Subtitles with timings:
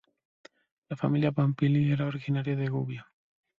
[0.89, 3.05] La familia Pamphili era originaria de Gubbio.